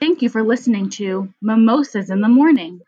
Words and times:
Thank 0.00 0.22
you 0.22 0.30
for 0.30 0.42
listening 0.42 0.88
to 0.90 1.30
Mimosas 1.42 2.08
in 2.08 2.22
the 2.22 2.28
Morning. 2.28 2.80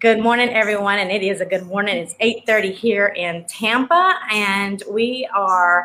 Good 0.00 0.20
morning, 0.20 0.48
everyone, 0.48 0.98
and 0.98 1.12
it 1.12 1.22
is 1.22 1.40
a 1.40 1.46
good 1.46 1.64
morning. 1.64 1.96
It's 1.96 2.14
8:30 2.18 2.72
here 2.72 3.06
in 3.06 3.44
Tampa, 3.44 4.18
and 4.32 4.82
we 4.90 5.28
are 5.32 5.84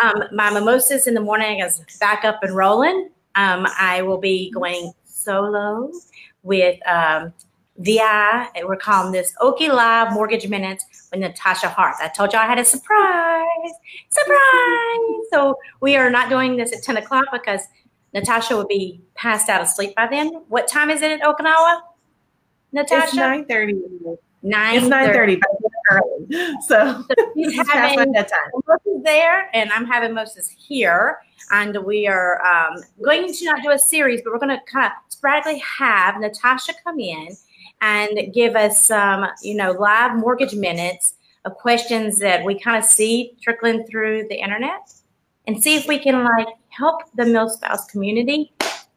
um, 0.00 0.22
my 0.30 0.50
mimosas 0.50 1.08
in 1.08 1.14
the 1.14 1.20
morning 1.20 1.58
is 1.58 1.82
back 1.98 2.24
up 2.24 2.44
and 2.44 2.54
rolling. 2.54 3.10
Um, 3.34 3.66
I 3.76 4.02
will 4.02 4.18
be 4.18 4.52
going 4.52 4.92
solo 5.04 5.90
with 6.44 6.78
um, 6.86 7.32
VI. 7.78 8.48
We're 8.62 8.76
calling 8.76 9.10
this 9.10 9.32
Okie 9.40 9.70
Live 9.70 10.12
Mortgage 10.12 10.46
Minutes 10.46 11.08
with 11.10 11.20
Natasha 11.20 11.68
Hart. 11.68 11.96
I 12.00 12.06
told 12.08 12.32
you 12.32 12.38
I 12.38 12.46
had 12.46 12.60
a 12.60 12.64
surprise, 12.64 13.72
surprise. 14.08 15.26
So 15.32 15.58
we 15.80 15.96
are 15.96 16.10
not 16.10 16.28
doing 16.28 16.56
this 16.56 16.72
at 16.72 16.84
10 16.84 16.98
o'clock 16.98 17.24
because 17.32 17.62
Natasha 18.14 18.56
will 18.56 18.66
be 18.66 19.00
passed 19.14 19.48
out 19.48 19.60
of 19.60 19.68
sleep 19.68 19.94
by 19.94 20.06
then. 20.06 20.42
What 20.48 20.68
time 20.68 20.90
is 20.90 21.02
it 21.02 21.10
in 21.10 21.20
Okinawa? 21.20 21.80
Natasha? 22.72 23.34
It's 23.38 23.50
9.30. 23.50 24.18
Nine. 24.42 24.76
It's 24.76 24.86
9.30, 24.86 25.40
So, 26.66 27.04
so 27.08 27.32
he's 27.34 27.56
having 27.68 28.12
that 28.12 28.28
time. 28.28 28.62
Moses 28.66 29.02
there, 29.02 29.50
and 29.54 29.70
I'm 29.72 29.86
having 29.86 30.14
Moses 30.14 30.48
here. 30.48 31.18
And 31.50 31.76
we 31.84 32.06
are 32.06 32.44
um, 32.44 32.82
going 33.02 33.32
to 33.32 33.44
not 33.44 33.62
do 33.62 33.70
a 33.70 33.78
series, 33.78 34.22
but 34.22 34.32
we're 34.32 34.38
going 34.38 34.56
to 34.56 34.62
kind 34.70 34.86
of 34.86 34.92
sporadically 35.08 35.58
have 35.58 36.20
Natasha 36.20 36.72
come 36.84 37.00
in 37.00 37.28
and 37.80 38.32
give 38.32 38.56
us 38.56 38.84
some, 38.84 39.26
you 39.42 39.54
know, 39.54 39.72
live 39.72 40.16
mortgage 40.16 40.54
minutes 40.54 41.14
of 41.44 41.54
questions 41.54 42.18
that 42.18 42.44
we 42.44 42.58
kind 42.58 42.76
of 42.76 42.84
see 42.84 43.36
trickling 43.42 43.84
through 43.84 44.26
the 44.28 44.36
internet 44.36 44.92
and 45.46 45.62
see 45.62 45.76
if 45.76 45.86
we 45.86 45.98
can 45.98 46.24
like 46.24 46.48
help 46.68 47.02
the 47.14 47.24
mill 47.24 47.48
spouse 47.48 47.86
community 47.86 48.52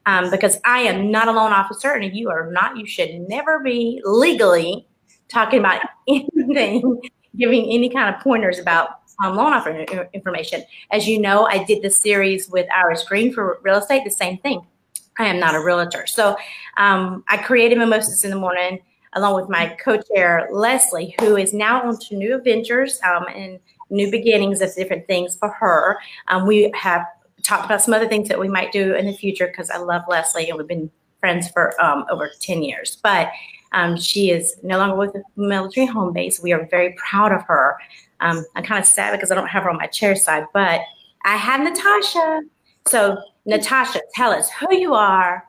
um, 0.06 0.32
because 0.32 0.60
I 0.66 0.80
am 0.80 1.12
not 1.12 1.28
a 1.28 1.32
loan 1.32 1.52
officer, 1.52 1.92
and 1.92 2.16
you 2.16 2.30
are 2.30 2.52
not, 2.52 2.78
you 2.78 2.88
should 2.88 3.28
never 3.30 3.60
be 3.60 4.02
legally 4.04 4.88
talking 5.28 5.60
about 5.60 5.82
anything, 6.08 7.02
giving 7.38 7.70
any 7.70 7.90
kind 7.90 8.14
of 8.14 8.22
pointers 8.22 8.58
about 8.58 9.02
um, 9.24 9.36
loan 9.36 9.54
offer 9.54 9.86
information. 10.14 10.64
As 10.92 11.08
you 11.08 11.20
know, 11.20 11.46
I 11.46 11.64
did 11.64 11.84
the 11.84 11.90
series 11.90 12.50
with 12.50 12.66
Iris 12.76 13.04
Green 13.04 13.34
for 13.34 13.60
real 13.62 13.78
estate, 13.78 14.04
the 14.04 14.10
same 14.10 14.38
thing. 14.40 14.66
I 15.20 15.26
am 15.26 15.40
not 15.40 15.54
a 15.54 15.60
realtor. 15.60 16.08
So 16.08 16.38
um, 16.78 17.24
I 17.28 17.38
created 17.38 17.78
Mimosas 17.78 18.24
in 18.24 18.30
the 18.32 18.38
Morning 18.38 18.80
along 19.14 19.36
with 19.36 19.50
my 19.50 19.76
co-chair, 19.84 20.48
Leslie, 20.52 21.16
who 21.20 21.36
is 21.36 21.54
now 21.54 21.82
on 21.82 21.98
to 21.98 22.16
new 22.16 22.36
adventures 22.36 23.00
um, 23.04 23.26
and 23.36 23.60
new 23.90 24.10
beginnings 24.12 24.62
of 24.62 24.74
different 24.76 25.08
things 25.08 25.36
for 25.36 25.50
her. 25.50 25.98
Um, 26.28 26.46
we 26.46 26.72
have 26.76 27.06
talked 27.44 27.66
about 27.66 27.82
some 27.82 27.94
other 27.94 28.08
things 28.08 28.30
that 28.30 28.40
we 28.40 28.48
might 28.48 28.72
do 28.72 28.94
in 28.94 29.06
the 29.06 29.14
future 29.14 29.48
because 29.48 29.70
I 29.70 29.78
love 29.78 30.04
Leslie 30.08 30.50
and 30.50 30.58
we've 30.58 30.68
been 30.68 30.92
friends 31.20 31.50
for 31.50 31.80
um, 31.84 32.06
over 32.10 32.32
10 32.40 32.64
years. 32.64 32.98
But 33.02 33.30
um, 33.72 33.98
she 33.98 34.32
is 34.32 34.58
no 34.64 34.78
longer 34.78 34.96
with 34.96 35.14
the 35.14 35.24
military 35.36 35.86
home 35.86 36.14
base. 36.14 36.42
We 36.42 36.54
are 36.54 36.68
very 36.68 36.94
proud 36.94 37.32
of 37.32 37.44
her. 37.44 37.78
Um, 38.20 38.44
I'm 38.56 38.64
kind 38.64 38.80
of 38.80 38.86
sad 38.86 39.12
because 39.12 39.32
I 39.32 39.36
don't 39.36 39.48
have 39.48 39.64
her 39.64 39.70
on 39.70 39.78
my 39.78 39.88
chair 39.88 40.16
side, 40.16 40.46
but 40.54 40.82
I 41.26 41.36
have 41.36 41.62
Natasha. 41.62 42.42
So, 42.88 43.18
Natasha, 43.46 44.02
tell 44.14 44.32
us 44.32 44.50
who 44.52 44.76
you 44.76 44.94
are. 44.94 45.46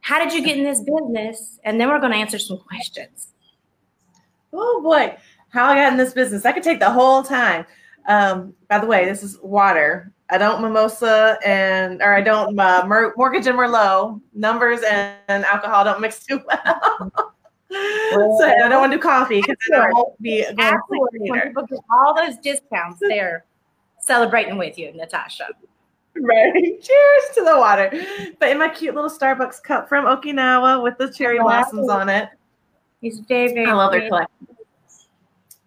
How 0.00 0.18
did 0.22 0.32
you 0.32 0.44
get 0.44 0.58
in 0.58 0.64
this 0.64 0.80
business? 0.80 1.60
And 1.64 1.80
then 1.80 1.88
we're 1.88 2.00
going 2.00 2.12
to 2.12 2.18
answer 2.18 2.38
some 2.38 2.58
questions. 2.58 3.28
Oh 4.52 4.80
boy, 4.82 5.16
how 5.52 5.66
I 5.66 5.74
got 5.74 5.92
in 5.92 5.98
this 5.98 6.14
business. 6.14 6.44
I 6.44 6.52
could 6.52 6.62
take 6.62 6.80
the 6.80 6.90
whole 6.90 7.22
time. 7.22 7.66
Um, 8.08 8.54
by 8.68 8.78
the 8.78 8.86
way, 8.86 9.04
this 9.04 9.22
is 9.22 9.38
water. 9.42 10.12
I 10.30 10.38
don't 10.38 10.62
mimosa 10.62 11.38
and 11.44 12.00
or 12.00 12.14
I 12.14 12.22
don't 12.22 12.58
uh, 12.58 13.12
mortgage 13.16 13.46
and 13.46 13.58
merlot 13.58 14.20
numbers 14.32 14.80
and, 14.82 15.14
and, 15.28 15.44
alcohol 15.44 15.84
don't 15.84 16.00
mix 16.00 16.24
too 16.24 16.40
well. 16.46 17.12
so 17.70 18.44
I 18.44 18.68
don't 18.68 18.80
want 18.80 18.92
to 18.92 18.96
do 18.96 19.02
coffee 19.02 19.42
because 19.42 19.56
I 19.74 19.90
won't 19.92 20.20
be 20.22 20.42
going 20.56 21.54
all 21.90 22.14
those 22.16 22.38
discounts, 22.38 22.98
they're 23.00 23.44
celebrating 24.00 24.56
with 24.56 24.78
you, 24.78 24.92
Natasha. 24.94 25.48
Right. 26.18 26.52
Cheers 26.82 27.34
to 27.34 27.44
the 27.44 27.58
water. 27.58 27.92
But 28.38 28.50
in 28.50 28.58
my 28.58 28.68
cute 28.68 28.94
little 28.94 29.10
Starbucks 29.10 29.62
cup 29.62 29.86
from 29.86 30.06
Okinawa 30.06 30.82
with 30.82 30.96
the 30.96 31.12
cherry 31.12 31.38
blossoms 31.38 31.90
on 31.90 32.08
it. 32.08 32.30
He's 33.02 33.18
very, 33.20 33.52
very 33.52 33.66
I 33.66 33.72
love 33.74 33.92
their 33.92 34.08
collection. 34.08 34.46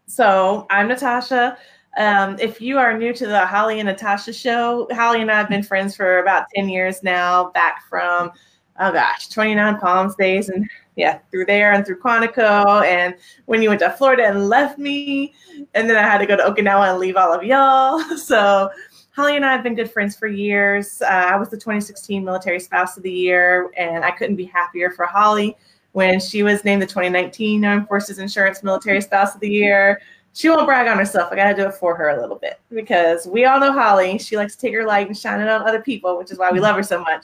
So 0.07 0.67
I'm 0.69 0.87
Natasha. 0.87 1.57
Um, 1.97 2.37
if 2.39 2.61
you 2.61 2.77
are 2.77 2.97
new 2.97 3.13
to 3.13 3.25
the 3.25 3.45
Holly 3.45 3.79
and 3.79 3.87
Natasha 3.87 4.33
show, 4.33 4.87
Holly 4.91 5.21
and 5.21 5.31
I 5.31 5.35
have 5.35 5.49
been 5.49 5.63
friends 5.63 5.95
for 5.95 6.19
about 6.19 6.45
10 6.53 6.69
years 6.69 7.01
now, 7.01 7.49
back 7.51 7.83
from, 7.89 8.31
oh 8.79 8.91
gosh, 8.91 9.29
29 9.29 9.77
Palms 9.79 10.15
days. 10.15 10.49
And 10.49 10.69
yeah, 10.95 11.19
through 11.31 11.45
there 11.45 11.71
and 11.71 11.85
through 11.85 11.99
Quantico. 11.99 12.85
And 12.85 13.15
when 13.45 13.61
you 13.61 13.69
went 13.69 13.79
to 13.79 13.89
Florida 13.91 14.25
and 14.27 14.47
left 14.47 14.77
me, 14.77 15.33
and 15.73 15.89
then 15.89 15.97
I 15.97 16.03
had 16.03 16.19
to 16.19 16.27
go 16.27 16.37
to 16.37 16.43
Okinawa 16.43 16.91
and 16.91 16.99
leave 16.99 17.15
all 17.15 17.33
of 17.33 17.43
y'all. 17.43 18.03
So 18.17 18.69
Holly 19.15 19.37
and 19.37 19.45
I 19.45 19.53
have 19.53 19.63
been 19.63 19.75
good 19.75 19.89
friends 19.89 20.15
for 20.15 20.27
years. 20.27 21.01
Uh, 21.01 21.05
I 21.05 21.37
was 21.37 21.49
the 21.49 21.57
2016 21.57 22.23
Military 22.23 22.59
Spouse 22.59 22.97
of 22.97 23.03
the 23.03 23.11
Year, 23.11 23.71
and 23.77 24.03
I 24.03 24.11
couldn't 24.11 24.35
be 24.35 24.45
happier 24.45 24.91
for 24.91 25.05
Holly 25.05 25.55
when 25.95 26.19
she 26.19 26.43
was 26.43 26.63
named 26.63 26.81
the 26.81 26.85
2019 26.85 27.63
Armed 27.63 27.87
Forces 27.87 28.19
Insurance 28.19 28.63
Military 28.63 29.01
Spouse 29.01 29.33
of 29.33 29.41
the 29.41 29.49
Year 29.49 29.99
she 30.35 30.49
won't 30.49 30.65
brag 30.65 30.89
on 30.89 30.97
herself. 30.97 31.31
I 31.31 31.37
got 31.37 31.51
to 31.51 31.55
do 31.55 31.69
it 31.69 31.75
for 31.75 31.95
her 31.95 32.09
a 32.09 32.21
little 32.21 32.35
bit 32.35 32.59
because 32.69 33.25
we 33.25 33.45
all 33.45 33.57
know 33.57 33.71
Holly. 33.71 34.17
She 34.17 34.35
likes 34.35 34.53
to 34.55 34.61
take 34.61 34.73
her 34.73 34.85
light 34.85 35.07
and 35.07 35.17
shine 35.17 35.39
it 35.39 35.47
on 35.47 35.65
other 35.65 35.81
people, 35.81 36.17
which 36.17 36.29
is 36.29 36.37
why 36.37 36.51
we 36.51 36.59
love 36.59 36.75
her 36.75 36.83
so 36.83 36.99
much. 36.99 37.23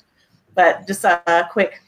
But 0.56 0.88
just 0.88 1.04
a 1.04 1.50
quick 1.52 1.82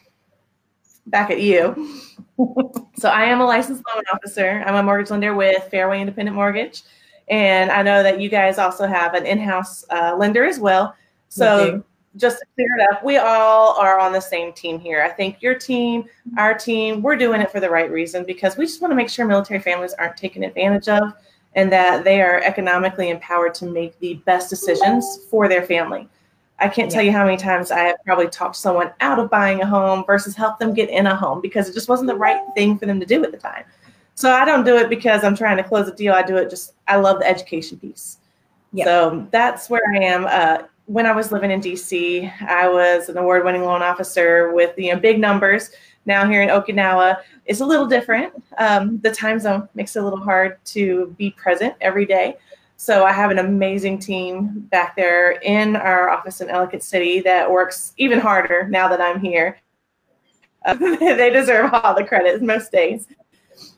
back 1.08 1.32
at 1.32 1.40
you. 1.40 2.02
so 2.98 3.08
I 3.08 3.24
am 3.24 3.40
a 3.40 3.46
licensed 3.46 3.84
loan 3.88 4.04
officer. 4.14 4.62
I'm 4.66 4.76
a 4.76 4.84
mortgage 4.84 5.12
lender 5.12 5.34
with 5.34 5.64
Fairway 5.72 6.02
Independent 6.02 6.36
Mortgage. 6.36 6.84
And 7.30 7.72
I 7.72 7.84
know 7.84 8.04
that 8.04 8.20
you 8.20 8.28
guys 8.28 8.58
also 8.58 8.86
have 8.86 9.14
an 9.14 9.26
in-house 9.26 9.86
uh, 9.92 10.18
lender 10.18 10.44
as 10.44 10.60
well. 10.60 10.94
So 11.30 11.86
just 12.16 12.40
to 12.40 12.46
clear 12.56 12.68
it 12.78 12.88
up, 12.92 13.04
we 13.04 13.18
all 13.18 13.76
are 13.78 14.00
on 14.00 14.14
the 14.14 14.20
same 14.20 14.54
team 14.54 14.80
here. 14.80 15.02
I 15.04 15.10
think 15.10 15.42
your 15.42 15.56
team, 15.56 16.06
our 16.38 16.54
team, 16.54 17.02
we're 17.02 17.16
doing 17.16 17.42
it 17.42 17.52
for 17.52 17.60
the 17.60 17.70
right 17.70 17.92
reason 17.92 18.24
because 18.24 18.58
we 18.58 18.66
just 18.66 18.82
want 18.82 18.92
to 18.92 18.96
make 18.96 19.10
sure 19.10 19.26
military 19.26 19.60
families 19.60 19.94
aren't 19.94 20.18
taken 20.18 20.44
advantage 20.44 20.88
of 20.90 21.14
and 21.56 21.72
that 21.72 22.04
they 22.04 22.22
are 22.22 22.42
economically 22.42 23.10
empowered 23.10 23.54
to 23.56 23.66
make 23.66 23.98
the 24.00 24.16
best 24.26 24.50
decisions 24.50 25.20
for 25.30 25.48
their 25.48 25.64
family. 25.64 26.08
I 26.60 26.68
can't 26.68 26.90
yeah. 26.90 26.96
tell 26.96 27.04
you 27.04 27.12
how 27.12 27.26
many 27.26 27.38
times 27.38 27.72
I 27.72 27.80
have 27.80 27.98
probably 28.06 28.28
talked 28.28 28.56
someone 28.56 28.92
out 29.02 29.20
of 29.20 29.30
buying 29.30 29.62
a 29.62 29.66
home 29.66 30.04
versus 30.06 30.36
help 30.36 30.60
them 30.60 30.74
get 30.74 30.90
in 30.90 31.08
a 31.08 31.16
home 31.16 31.42
because 31.42 31.68
it 31.68 31.74
just 31.74 31.90
wasn't 31.90 32.08
the 32.08 32.16
right 32.16 32.42
thing 32.56 32.78
for 32.78 32.86
them 32.86 33.00
to 33.00 33.06
do 33.06 33.24
at 33.24 33.32
the 33.32 33.38
time. 33.38 33.66
So 34.16 34.32
I 34.32 34.46
don't 34.46 34.64
do 34.64 34.78
it 34.78 34.90
because 34.90 35.24
I'm 35.24 35.36
trying 35.36 35.58
to 35.58 35.64
close 35.64 35.88
a 35.88 35.96
deal. 35.96 36.14
I 36.14 36.22
do 36.22 36.38
it 36.38 36.50
just, 36.50 36.74
I 36.88 36.98
love 36.98 37.20
the 37.20 37.28
education 37.28 37.80
piece. 37.80 38.20
Yeah. 38.72 38.86
So 38.86 39.28
that's 39.32 39.70
where 39.70 39.82
I 39.94 40.04
am. 40.04 40.26
Uh, 40.26 40.68
when 40.86 41.06
I 41.06 41.12
was 41.14 41.32
living 41.32 41.52
in 41.52 41.62
DC, 41.62 42.32
I 42.42 42.68
was 42.68 43.10
an 43.10 43.18
award-winning 43.18 43.64
loan 43.64 43.82
officer 43.82 44.52
with 44.54 44.78
you 44.78 44.94
know 44.94 45.00
big 45.00 45.20
numbers. 45.20 45.72
Now 46.06 46.28
here 46.28 46.42
in 46.42 46.50
Okinawa, 46.50 47.18
it's 47.46 47.62
a 47.62 47.66
little 47.66 47.88
different. 47.88 48.34
Um, 48.58 49.00
the 49.00 49.12
time 49.12 49.40
zone 49.40 49.70
makes 49.74 49.96
it 49.96 50.00
a 50.00 50.04
little 50.04 50.20
hard 50.20 50.64
to 50.66 51.16
be 51.18 51.32
present 51.32 51.76
every 51.80 52.06
day. 52.06 52.38
So 52.76 53.06
I 53.06 53.14
have 53.14 53.32
an 53.32 53.40
amazing 53.40 54.00
team 54.00 54.68
back 54.70 54.96
there 54.98 55.40
in 55.44 55.78
our 55.78 56.10
office 56.10 56.42
in 56.42 56.50
Ellicott 56.50 56.84
City 56.84 57.22
that 57.22 57.50
works 57.50 57.94
even 57.98 58.20
harder 58.20 58.68
now 58.68 58.90
that 58.90 59.00
I'm 59.00 59.22
here. 59.22 59.58
Uh, 60.66 60.74
they 61.00 61.30
deserve 61.30 61.74
all 61.74 61.96
the 61.96 62.04
credit 62.04 62.42
most 62.42 62.72
days. 62.72 63.08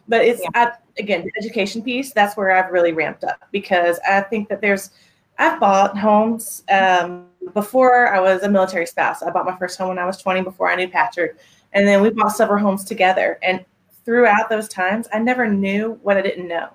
But 0.08 0.22
it's 0.22 0.42
yeah. 0.56 0.72
again 0.98 1.24
the 1.24 1.32
education 1.38 1.84
piece. 1.84 2.14
That's 2.14 2.36
where 2.36 2.52
I've 2.52 2.72
really 2.72 2.94
ramped 2.94 3.24
up 3.24 3.44
because 3.52 4.00
I 4.08 4.22
think 4.22 4.50
that 4.50 4.62
there's 4.62 4.92
I've 5.38 5.60
bought 5.60 5.98
homes 5.98 6.64
um, 6.70 7.28
before 7.54 8.14
I 8.14 8.20
was 8.20 8.44
a 8.44 8.50
military 8.50 8.86
spouse. 8.86 9.22
I 9.22 9.32
bought 9.32 9.46
my 9.46 9.58
first 9.58 9.78
home 9.78 9.90
when 9.90 10.00
I 10.00 10.06
was 10.06 10.18
20 10.18 10.42
before 10.42 10.70
I 10.70 10.76
knew 10.76 10.88
Patrick. 10.88 11.38
And 11.74 11.88
then 11.88 12.02
we 12.02 12.10
bought 12.10 12.30
several 12.30 12.60
homes 12.60 12.86
together. 12.86 13.38
And 13.44 13.64
throughout 14.06 14.50
those 14.50 14.68
times, 14.68 15.08
I 15.12 15.20
never 15.20 15.48
knew 15.48 16.00
what 16.04 16.18
I 16.18 16.22
didn't 16.22 16.48
know 16.48 16.70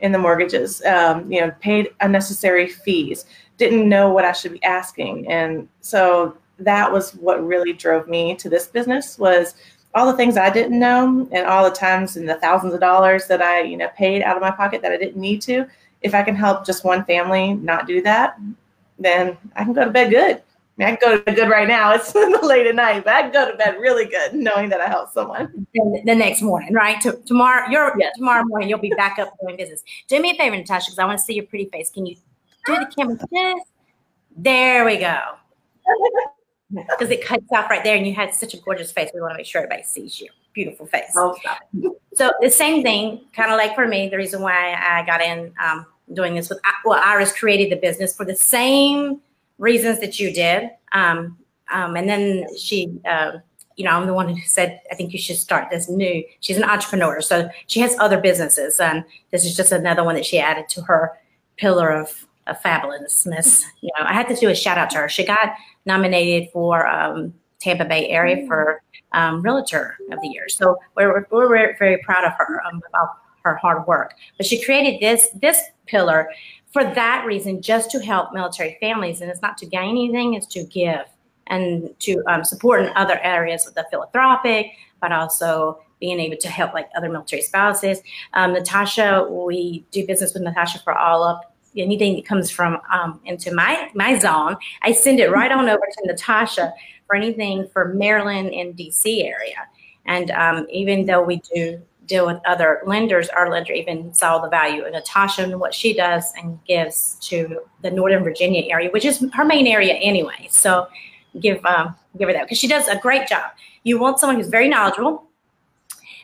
in 0.00 0.12
the 0.12 0.18
mortgages. 0.18 0.84
Um, 0.84 1.30
you 1.30 1.40
know, 1.40 1.52
paid 1.60 1.90
unnecessary 2.00 2.68
fees, 2.68 3.24
didn't 3.56 3.88
know 3.88 4.10
what 4.10 4.24
I 4.24 4.32
should 4.32 4.52
be 4.52 4.62
asking. 4.62 5.28
And 5.28 5.68
so 5.80 6.36
that 6.58 6.90
was 6.92 7.12
what 7.12 7.44
really 7.44 7.72
drove 7.72 8.08
me 8.08 8.34
to 8.36 8.48
this 8.48 8.66
business 8.66 9.18
was 9.18 9.54
all 9.94 10.06
the 10.06 10.16
things 10.16 10.36
I 10.36 10.50
didn't 10.50 10.78
know 10.78 11.28
and 11.32 11.46
all 11.46 11.64
the 11.64 11.74
times 11.74 12.16
and 12.16 12.28
the 12.28 12.36
thousands 12.36 12.74
of 12.74 12.80
dollars 12.80 13.26
that 13.26 13.42
I, 13.42 13.60
you 13.62 13.76
know, 13.76 13.88
paid 13.96 14.22
out 14.22 14.36
of 14.36 14.42
my 14.42 14.50
pocket 14.50 14.82
that 14.82 14.92
I 14.92 14.96
didn't 14.96 15.20
need 15.20 15.42
to 15.42 15.66
if 16.02 16.14
I 16.14 16.22
can 16.22 16.34
help 16.34 16.66
just 16.66 16.84
one 16.84 17.04
family 17.04 17.54
not 17.54 17.86
do 17.86 18.02
that, 18.02 18.38
then 18.98 19.36
I 19.56 19.64
can 19.64 19.72
go 19.72 19.84
to 19.84 19.90
bed 19.90 20.10
good. 20.10 20.36
I, 20.36 20.42
mean, 20.76 20.88
I 20.88 20.96
can 20.96 20.98
go 21.00 21.16
to 21.16 21.22
bed 21.22 21.36
good 21.36 21.48
right 21.48 21.68
now. 21.68 21.92
It's 21.94 22.14
late 22.14 22.66
at 22.66 22.74
night, 22.74 23.04
but 23.04 23.14
I 23.14 23.22
can 23.22 23.32
go 23.32 23.50
to 23.50 23.56
bed 23.56 23.76
really 23.78 24.06
good 24.06 24.34
knowing 24.34 24.68
that 24.70 24.80
I 24.80 24.88
helped 24.88 25.14
someone. 25.14 25.66
The 25.74 26.14
next 26.14 26.42
morning, 26.42 26.74
right? 26.74 27.00
To, 27.02 27.20
tomorrow, 27.24 27.68
you're 27.70 27.92
yes. 27.98 28.12
tomorrow 28.16 28.44
morning, 28.44 28.68
you'll 28.68 28.78
be 28.78 28.92
back 28.96 29.18
up 29.18 29.34
doing 29.40 29.56
business. 29.56 29.82
Do 30.08 30.20
me 30.20 30.30
a 30.30 30.34
favor, 30.34 30.56
Natasha, 30.56 30.86
because 30.86 30.98
I 30.98 31.04
want 31.04 31.18
to 31.18 31.24
see 31.24 31.34
your 31.34 31.46
pretty 31.46 31.66
face. 31.66 31.90
Can 31.90 32.06
you 32.06 32.16
do 32.66 32.76
the 32.76 32.86
camera 32.96 33.16
just? 33.16 33.66
There 34.36 34.84
we 34.84 34.98
go. 34.98 35.18
because 36.72 37.10
it 37.10 37.24
cuts 37.24 37.44
off 37.52 37.70
right 37.70 37.84
there, 37.84 37.96
and 37.96 38.06
you 38.06 38.14
had 38.14 38.34
such 38.34 38.54
a 38.54 38.56
gorgeous 38.58 38.92
face. 38.92 39.10
We 39.14 39.20
want 39.20 39.32
to 39.32 39.36
make 39.36 39.46
sure 39.46 39.62
everybody 39.62 39.82
sees 39.82 40.20
you. 40.20 40.28
Beautiful 40.52 40.86
face. 40.86 41.12
Oh. 41.16 41.36
So 42.14 42.32
the 42.40 42.50
same 42.50 42.82
thing, 42.82 43.22
kind 43.34 43.50
of 43.50 43.56
like 43.56 43.74
for 43.74 43.86
me, 43.86 44.08
the 44.08 44.16
reason 44.16 44.42
why 44.42 44.74
I 44.74 45.04
got 45.06 45.20
in 45.20 45.52
um, 45.62 45.86
doing 46.12 46.34
this 46.34 46.48
with 46.48 46.60
well, 46.84 47.00
Iris 47.02 47.36
created 47.36 47.70
the 47.70 47.80
business 47.80 48.14
for 48.14 48.24
the 48.24 48.36
same 48.36 49.20
reasons 49.58 50.00
that 50.00 50.18
you 50.18 50.32
did, 50.32 50.70
um, 50.92 51.38
um, 51.72 51.96
and 51.96 52.08
then 52.08 52.46
she. 52.56 53.00
Uh, 53.04 53.38
you 53.76 53.86
know, 53.86 53.92
I'm 53.92 54.06
the 54.06 54.12
one 54.12 54.28
who 54.28 54.38
said, 54.42 54.82
I 54.90 54.94
think 54.94 55.14
you 55.14 55.18
should 55.18 55.38
start 55.38 55.70
this 55.70 55.88
new. 55.88 56.22
She's 56.40 56.58
an 56.58 56.62
entrepreneur, 56.62 57.22
so 57.22 57.48
she 57.68 57.80
has 57.80 57.96
other 57.98 58.20
businesses, 58.20 58.78
and 58.78 59.02
this 59.30 59.46
is 59.46 59.56
just 59.56 59.72
another 59.72 60.04
one 60.04 60.14
that 60.14 60.26
she 60.26 60.38
added 60.38 60.68
to 60.68 60.82
her 60.82 61.18
pillar 61.56 61.90
of, 61.90 62.26
of 62.46 62.60
fabulousness. 62.60 63.64
You 63.80 63.90
know, 63.98 64.06
I 64.06 64.12
had 64.12 64.28
to 64.28 64.36
do 64.36 64.48
a 64.48 64.54
shout 64.54 64.78
out 64.78 64.90
to 64.90 64.98
her. 64.98 65.08
She 65.08 65.24
got 65.24 65.54
nominated 65.86 66.50
for 66.52 66.86
um, 66.86 67.32
Tampa 67.60 67.84
Bay 67.84 68.08
area 68.08 68.46
for 68.46 68.82
um, 69.12 69.42
Realtor 69.42 69.96
of 70.10 70.20
the 70.20 70.28
Year, 70.28 70.48
so 70.48 70.76
we're, 70.96 71.26
we're, 71.30 71.48
we're 71.48 71.76
very 71.78 71.98
proud 71.98 72.24
of 72.24 72.32
her 72.38 72.62
um, 72.66 72.80
about 72.88 73.08
her 73.44 73.56
hard 73.56 73.86
work. 73.86 74.14
But 74.36 74.46
she 74.46 74.62
created 74.62 75.00
this 75.00 75.28
this 75.34 75.60
pillar 75.86 76.30
for 76.72 76.84
that 76.84 77.26
reason, 77.26 77.60
just 77.60 77.90
to 77.90 78.00
help 78.00 78.32
military 78.32 78.78
families, 78.80 79.20
and 79.20 79.30
it's 79.30 79.42
not 79.42 79.58
to 79.58 79.66
gain 79.66 79.90
anything; 79.90 80.34
it's 80.34 80.46
to 80.48 80.64
give 80.64 81.04
and 81.48 81.90
to 82.00 82.22
um, 82.28 82.44
support 82.44 82.82
in 82.82 82.90
other 82.96 83.18
areas 83.22 83.64
with 83.64 83.74
the 83.74 83.86
philanthropic, 83.90 84.72
but 85.00 85.12
also 85.12 85.80
being 86.00 86.18
able 86.18 86.36
to 86.36 86.48
help 86.48 86.74
like 86.74 86.88
other 86.96 87.08
military 87.08 87.42
spouses. 87.42 88.00
Um, 88.34 88.54
Natasha, 88.54 89.26
we 89.30 89.84
do 89.92 90.06
business 90.06 90.34
with 90.34 90.42
Natasha 90.42 90.80
for 90.80 90.92
all 90.92 91.22
of 91.22 91.40
anything 91.76 92.16
that 92.16 92.24
comes 92.24 92.50
from 92.50 92.78
um, 92.92 93.20
into 93.24 93.54
my 93.54 93.90
my 93.94 94.18
zone. 94.18 94.56
I 94.82 94.92
send 94.92 95.20
it 95.20 95.30
right 95.30 95.50
on 95.50 95.68
over 95.68 95.82
to 95.86 96.06
Natasha 96.06 96.72
for 97.06 97.16
anything 97.16 97.68
for 97.72 97.92
Maryland 97.94 98.52
and 98.52 98.76
DC 98.76 99.24
area. 99.24 99.56
And 100.06 100.30
um, 100.32 100.66
even 100.70 101.06
though 101.06 101.22
we 101.22 101.42
do 101.54 101.80
deal 102.06 102.26
with 102.26 102.40
other 102.46 102.80
lenders, 102.84 103.28
our 103.28 103.50
lender 103.50 103.72
even 103.72 104.12
saw 104.12 104.38
the 104.38 104.48
value 104.48 104.84
in 104.84 104.92
Natasha 104.92 105.42
and 105.42 105.60
what 105.60 105.72
she 105.72 105.94
does 105.94 106.32
and 106.36 106.58
gives 106.64 107.16
to 107.22 107.60
the 107.82 107.90
Northern 107.90 108.24
Virginia 108.24 108.64
area, 108.70 108.90
which 108.90 109.04
is 109.04 109.24
her 109.32 109.44
main 109.44 109.66
area 109.66 109.94
anyway. 109.94 110.48
So 110.50 110.88
give 111.40 111.64
um, 111.64 111.94
give 112.18 112.28
her 112.28 112.32
that 112.32 112.44
because 112.44 112.58
she 112.58 112.68
does 112.68 112.88
a 112.88 112.98
great 112.98 113.28
job. 113.28 113.52
You 113.84 113.98
want 113.98 114.18
someone 114.18 114.36
who's 114.36 114.48
very 114.48 114.68
knowledgeable 114.68 115.24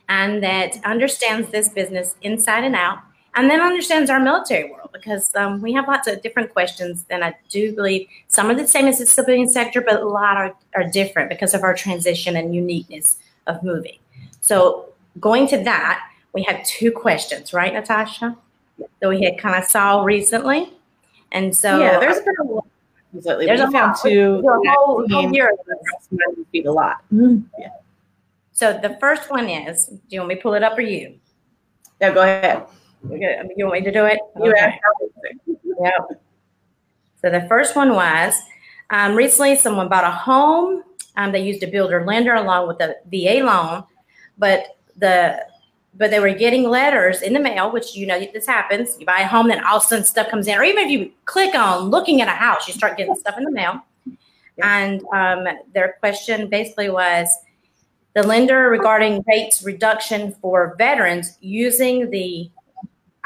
and 0.08 0.42
that 0.42 0.78
understands 0.84 1.50
this 1.50 1.68
business 1.68 2.16
inside 2.22 2.64
and 2.64 2.74
out, 2.74 2.98
and 3.38 3.48
then 3.48 3.60
understands 3.60 4.10
our 4.10 4.18
military 4.18 4.68
world 4.68 4.90
because 4.92 5.32
um, 5.36 5.62
we 5.62 5.72
have 5.72 5.86
lots 5.86 6.08
of 6.08 6.20
different 6.22 6.52
questions. 6.52 7.06
And 7.08 7.24
I 7.24 7.36
do 7.48 7.72
believe 7.72 8.08
some 8.26 8.50
are 8.50 8.54
the 8.54 8.66
same 8.66 8.86
as 8.86 8.98
the 8.98 9.06
civilian 9.06 9.48
sector, 9.48 9.80
but 9.80 10.02
a 10.02 10.08
lot 10.08 10.36
are, 10.36 10.56
are 10.74 10.82
different 10.82 11.28
because 11.28 11.54
of 11.54 11.62
our 11.62 11.72
transition 11.72 12.34
and 12.34 12.52
uniqueness 12.52 13.18
of 13.46 13.62
moving. 13.62 13.98
So 14.40 14.86
going 15.20 15.46
to 15.48 15.56
that, 15.62 16.10
we 16.32 16.42
had 16.42 16.64
two 16.64 16.90
questions, 16.90 17.52
right, 17.52 17.72
Natasha? 17.72 18.36
That 19.00 19.08
we 19.08 19.22
had 19.22 19.38
kind 19.38 19.54
of 19.54 19.70
saw 19.70 20.02
recently. 20.02 20.72
And 21.30 21.56
so 21.56 21.78
yeah, 21.78 22.00
there's 22.00 22.20
been 22.20 22.34
a 22.40 22.42
lot 22.42 22.66
lately. 23.12 23.46
There's 23.46 23.60
we 23.60 23.66
a 23.66 23.70
found 23.70 23.92
lot. 23.92 24.02
two. 24.02 24.42
A 24.44 24.70
whole- 24.74 25.08
whole 25.08 25.32
year. 25.32 25.52
feet 26.50 26.66
a 26.66 26.72
lot. 26.72 27.04
Yeah. 27.12 27.68
So 28.50 28.72
the 28.82 28.96
first 28.98 29.30
one 29.30 29.48
is, 29.48 29.86
do 29.86 30.00
you 30.08 30.18
want 30.18 30.30
me 30.30 30.34
to 30.34 30.40
pull 30.40 30.54
it 30.54 30.64
up 30.64 30.76
or 30.76 30.80
you? 30.80 31.14
Yeah, 32.00 32.12
go 32.12 32.22
ahead. 32.22 32.66
Okay, 33.06 33.40
You 33.56 33.66
want 33.66 33.80
me 33.80 33.84
to 33.84 33.92
do 33.92 34.06
it? 34.06 34.18
Okay. 34.36 34.80
Yep. 35.46 36.22
So 37.22 37.30
the 37.30 37.46
first 37.48 37.76
one 37.76 37.94
was, 37.94 38.34
um, 38.90 39.14
recently 39.14 39.56
someone 39.56 39.88
bought 39.88 40.04
a 40.04 40.10
home. 40.10 40.82
Um, 41.16 41.32
they 41.32 41.42
used 41.42 41.62
a 41.62 41.66
builder 41.66 42.04
lender 42.04 42.34
along 42.34 42.68
with 42.68 42.80
a 42.80 42.94
VA 43.10 43.44
loan, 43.44 43.84
but 44.36 44.76
the 44.96 45.44
but 45.94 46.12
they 46.12 46.20
were 46.20 46.32
getting 46.32 46.62
letters 46.62 47.22
in 47.22 47.32
the 47.32 47.40
mail, 47.40 47.72
which 47.72 47.96
you 47.96 48.06
know 48.06 48.24
this 48.32 48.46
happens. 48.46 48.96
You 49.00 49.06
buy 49.06 49.20
a 49.20 49.26
home, 49.26 49.48
then 49.48 49.64
all 49.64 49.78
of 49.78 49.82
a 49.82 49.86
sudden 49.86 50.04
stuff 50.04 50.28
comes 50.28 50.46
in, 50.46 50.56
or 50.56 50.62
even 50.62 50.84
if 50.84 50.90
you 50.90 51.10
click 51.24 51.54
on 51.56 51.90
looking 51.90 52.20
at 52.20 52.28
a 52.28 52.32
house, 52.32 52.68
you 52.68 52.74
start 52.74 52.96
getting 52.96 53.16
stuff 53.16 53.36
in 53.36 53.44
the 53.44 53.50
mail. 53.50 53.82
And 54.62 55.02
um, 55.12 55.46
their 55.74 55.96
question 56.00 56.48
basically 56.48 56.90
was 56.90 57.28
the 58.14 58.22
lender 58.22 58.68
regarding 58.70 59.24
rates 59.26 59.62
reduction 59.62 60.34
for 60.40 60.74
veterans 60.78 61.36
using 61.40 62.10
the 62.10 62.50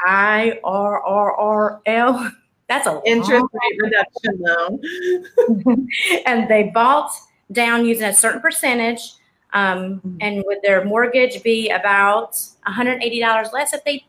IRRRL. 0.07 1.81
That's 2.69 2.87
a 2.87 3.01
Interest 3.05 3.45
rate 3.53 3.79
reduction 3.79 4.39
loan. 4.39 4.79
and 6.25 6.49
they 6.49 6.71
bought 6.73 7.11
down 7.51 7.85
using 7.85 8.07
a 8.07 8.13
certain 8.13 8.41
percentage. 8.41 9.01
Um, 9.53 10.17
and 10.21 10.43
would 10.47 10.59
their 10.63 10.83
mortgage 10.83 11.43
be 11.43 11.69
about 11.69 12.33
$180 12.67 13.53
less 13.53 13.73
if 13.73 13.83
they 13.83 14.05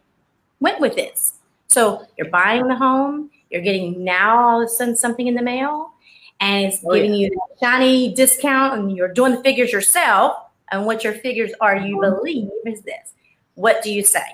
went 0.60 0.80
with 0.80 0.94
this? 0.94 1.34
So 1.68 2.06
you're 2.16 2.30
buying 2.30 2.68
the 2.68 2.76
home, 2.76 3.30
you're 3.50 3.60
getting 3.60 4.04
now 4.04 4.38
all 4.38 4.62
of 4.62 4.66
a 4.66 4.68
sudden 4.68 4.96
something 4.96 5.26
in 5.26 5.34
the 5.34 5.42
mail, 5.42 5.92
and 6.40 6.66
it's 6.66 6.80
Oh, 6.84 6.94
giving 6.94 7.14
you 7.14 7.28
that 7.30 7.58
shiny 7.60 8.14
discount, 8.14 8.78
and 8.78 8.96
you're 8.96 9.12
doing 9.12 9.34
the 9.34 9.42
figures 9.42 9.72
yourself. 9.72 10.36
And 10.72 10.86
what 10.86 11.04
your 11.04 11.12
figures 11.12 11.52
are, 11.60 11.76
you 11.76 12.00
believe 12.00 12.48
is 12.66 12.80
this. 12.82 13.12
What 13.54 13.82
do 13.82 13.92
you 13.92 14.02
say? 14.02 14.24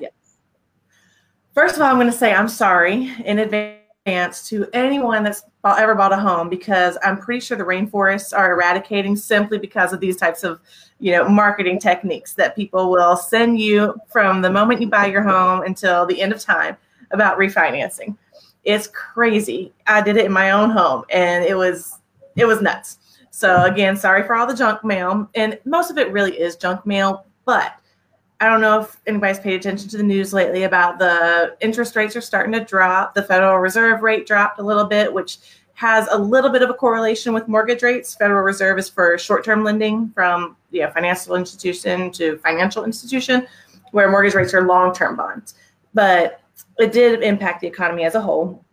First 1.55 1.77
of 1.77 1.83
all, 1.83 1.89
I'm 1.89 1.97
going 1.97 2.07
to 2.07 2.13
say 2.13 2.33
I'm 2.33 2.49
sorry 2.49 3.13
in 3.25 3.41
advance 3.41 4.49
to 4.49 4.69
anyone 4.73 5.25
that's 5.25 5.43
ever 5.65 5.97
bought 5.97 6.13
a 6.13 6.17
home 6.17 6.49
because 6.49 6.97
I'm 7.03 7.19
pretty 7.19 7.41
sure 7.41 7.57
the 7.59 7.65
rainforests 7.65 8.37
are 8.37 8.53
eradicating 8.53 9.17
simply 9.17 9.59
because 9.59 9.93
of 9.93 9.99
these 9.99 10.17
types 10.17 10.45
of, 10.45 10.61
you 11.01 11.11
know, 11.13 11.29
marketing 11.29 11.81
techniques 11.81 12.35
that 12.35 12.55
people 12.55 12.91
will 12.91 13.17
send 13.17 13.59
you 13.59 13.95
from 14.09 14.43
the 14.43 14.51
moment 14.51 14.81
you 14.81 14.89
buy 14.89 15.07
your 15.07 15.23
home 15.23 15.63
until 15.63 16.07
the 16.07 16.23
end 16.23 16.33
of 16.33 16.41
time 16.41 16.77
about 17.11 17.37
refinancing. 17.37 18.17
It's 18.63 18.87
crazy. 18.87 19.73
I 19.89 20.03
did 20.03 20.17
it 20.17 20.27
in 20.27 20.33
my 20.33 20.53
own 20.53 20.71
home 20.71 21.05
and 21.11 21.45
it 21.45 21.57
was 21.57 21.99
it 22.37 22.45
was 22.45 22.63
nuts. 22.63 22.99
So 23.33 23.65
again, 23.65 23.97
sorry 23.97 24.23
for 24.23 24.37
all 24.37 24.47
the 24.47 24.55
junk 24.55 24.85
mail 24.85 25.29
and 25.35 25.59
most 25.65 25.91
of 25.91 25.99
it 25.99 26.13
really 26.13 26.39
is 26.39 26.55
junk 26.55 26.87
mail, 26.87 27.27
but 27.45 27.75
I 28.41 28.47
don't 28.47 28.63
know 28.63 28.81
if 28.81 28.97
anybody's 29.07 29.39
paid 29.39 29.55
attention 29.55 29.89
to 29.91 29.99
the 29.99 30.03
news 30.03 30.33
lately 30.33 30.63
about 30.63 30.99
the 30.99 31.57
interest 31.61 31.95
rates 31.95 32.17
are 32.17 32.23
starting 32.23 32.53
to 32.53 32.65
drop. 32.65 33.15
The 33.15 33.23
Federal 33.23 33.59
Reserve 33.59 34.03
rate 34.03 34.27
dropped 34.27 34.59
a 34.59 34.63
little 34.63 34.87
bit, 34.87 35.13
which 35.13 35.39
has 35.75 36.09
a 36.11 36.17
little 36.17 36.51
bit 36.51 36.63
of 36.63 36.71
a 36.71 36.75
correlation 36.75 37.35
with 37.35 37.49
mortgage 37.49 37.83
rates. 37.83 38.15
Federal 38.15 38.43
Reserve 38.43 38.79
is 38.79 38.89
for 38.89 39.19
short-term 39.19 39.63
lending 39.63 40.11
from 40.11 40.57
yeah, 40.71 40.91
financial 40.91 41.37
institution 41.37 42.11
to 42.13 42.39
financial 42.39 42.85
institution, 42.85 43.47
where 43.93 44.11
mortgage 44.11 44.35
rates 44.35 44.55
are 44.55 44.67
long-term 44.67 45.17
bonds. 45.17 45.55
But 45.93 46.41
it 46.79 46.93
did 46.93 47.23
impact 47.23 47.61
the 47.61 47.67
economy 47.67 48.05
as 48.05 48.15
a 48.15 48.21
whole. 48.21 48.65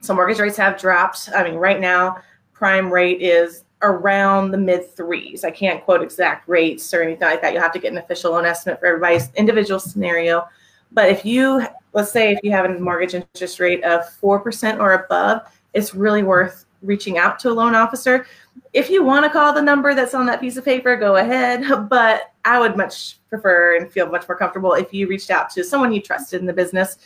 So 0.00 0.14
mortgage 0.14 0.40
rates 0.40 0.56
have 0.56 0.80
dropped. 0.80 1.30
I 1.32 1.44
mean, 1.44 1.54
right 1.54 1.80
now, 1.80 2.18
prime 2.52 2.92
rate 2.92 3.22
is 3.22 3.64
around 3.82 4.50
the 4.50 4.58
mid 4.58 4.94
threes. 4.94 5.44
I 5.44 5.50
can't 5.50 5.84
quote 5.84 6.02
exact 6.02 6.48
rates 6.48 6.92
or 6.92 7.02
anything 7.02 7.28
like 7.28 7.42
that. 7.42 7.52
You'll 7.52 7.62
have 7.62 7.72
to 7.72 7.78
get 7.78 7.92
an 7.92 7.98
official 7.98 8.32
loan 8.32 8.46
estimate 8.46 8.80
for 8.80 8.86
everybody's 8.86 9.30
individual 9.34 9.80
scenario. 9.80 10.48
But 10.92 11.10
if 11.10 11.24
you, 11.24 11.66
let's 11.92 12.12
say, 12.12 12.32
if 12.32 12.40
you 12.42 12.50
have 12.52 12.66
a 12.66 12.78
mortgage 12.78 13.14
interest 13.14 13.60
rate 13.60 13.82
of 13.84 14.02
4% 14.20 14.78
or 14.78 14.92
above, 14.92 15.42
it's 15.74 15.94
really 15.94 16.22
worth 16.22 16.66
reaching 16.82 17.18
out 17.18 17.38
to 17.40 17.50
a 17.50 17.52
loan 17.52 17.74
officer. 17.74 18.26
If 18.72 18.90
you 18.90 19.02
want 19.04 19.24
to 19.24 19.30
call 19.30 19.52
the 19.52 19.62
number 19.62 19.94
that's 19.94 20.14
on 20.14 20.26
that 20.26 20.40
piece 20.40 20.56
of 20.56 20.64
paper, 20.64 20.96
go 20.96 21.16
ahead. 21.16 21.64
But 21.88 22.32
I 22.44 22.58
would 22.58 22.76
much 22.76 23.18
prefer 23.28 23.76
and 23.76 23.90
feel 23.90 24.06
much 24.06 24.28
more 24.28 24.36
comfortable 24.36 24.74
if 24.74 24.92
you 24.92 25.06
reached 25.06 25.30
out 25.30 25.48
to 25.50 25.64
someone 25.64 25.92
you 25.92 26.02
trusted 26.02 26.40
in 26.40 26.46
the 26.46 26.52
business. 26.52 26.98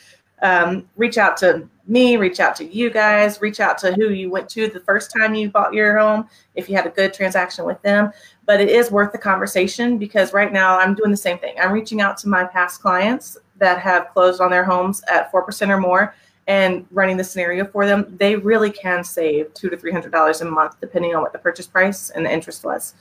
Um, 0.42 0.88
reach 0.96 1.18
out 1.18 1.36
to 1.38 1.68
me, 1.86 2.16
reach 2.16 2.40
out 2.40 2.56
to 2.56 2.64
you 2.64 2.90
guys, 2.90 3.40
reach 3.40 3.60
out 3.60 3.78
to 3.78 3.92
who 3.94 4.10
you 4.10 4.30
went 4.30 4.48
to 4.50 4.68
the 4.68 4.80
first 4.80 5.12
time 5.16 5.34
you 5.34 5.50
bought 5.50 5.72
your 5.72 5.98
home 5.98 6.28
if 6.54 6.68
you 6.68 6.76
had 6.76 6.86
a 6.86 6.90
good 6.90 7.14
transaction 7.14 7.64
with 7.64 7.80
them. 7.82 8.10
But 8.44 8.60
it 8.60 8.68
is 8.68 8.90
worth 8.90 9.12
the 9.12 9.18
conversation 9.18 9.98
because 9.98 10.32
right 10.32 10.52
now 10.52 10.78
I'm 10.78 10.94
doing 10.94 11.10
the 11.10 11.16
same 11.16 11.38
thing. 11.38 11.54
I'm 11.60 11.72
reaching 11.72 12.00
out 12.00 12.18
to 12.18 12.28
my 12.28 12.44
past 12.44 12.82
clients 12.82 13.38
that 13.58 13.80
have 13.80 14.08
closed 14.12 14.40
on 14.40 14.50
their 14.50 14.64
homes 14.64 15.02
at 15.08 15.32
4% 15.32 15.68
or 15.68 15.78
more 15.78 16.14
and 16.48 16.86
running 16.90 17.16
the 17.16 17.24
scenario 17.24 17.64
for 17.64 17.86
them. 17.86 18.14
They 18.18 18.36
really 18.36 18.70
can 18.70 19.02
save 19.02 19.52
two 19.54 19.68
to 19.68 19.76
$300 19.76 20.40
a 20.40 20.44
month 20.44 20.76
depending 20.80 21.14
on 21.14 21.22
what 21.22 21.32
the 21.32 21.38
purchase 21.38 21.66
price 21.66 22.10
and 22.10 22.26
the 22.26 22.32
interest 22.32 22.64
was. 22.64 22.94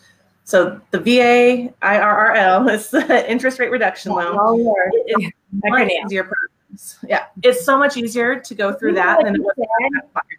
So 0.46 0.80
the 0.92 1.00
VA 1.00 1.74
IRRRL 1.82 2.72
is 2.72 2.90
the 2.92 3.30
interest 3.30 3.60
rate 3.60 3.72
reduction 3.72 4.12
loan. 4.14 4.36
Long 4.36 4.64
word. 4.64 4.92
It's 4.94 5.36
much 5.52 5.92
easier. 6.06 6.30
Yeah, 7.08 7.26
it's 7.44 7.66
so 7.66 7.78
much 7.78 7.98
easier 7.98 8.40
to 8.40 8.56
go 8.56 8.74
through 8.74 8.94
that 8.96 9.24
than 9.24 9.36
it 9.36 9.42